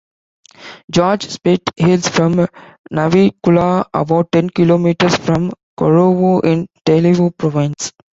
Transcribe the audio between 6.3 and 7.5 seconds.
in Tailevu